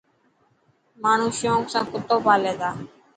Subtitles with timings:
[1.01, 2.69] ماڻو شونق سان ڪتو پالي تا.